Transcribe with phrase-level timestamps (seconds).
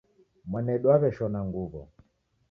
[0.49, 1.81] Mwanedu waweshona nguwo